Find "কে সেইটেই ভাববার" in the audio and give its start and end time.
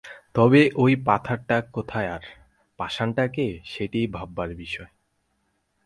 3.27-4.49